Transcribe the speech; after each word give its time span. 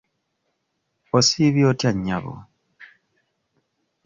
Osiibye 1.17 1.61
otya 1.71 1.91
nnyabo? 1.97 2.33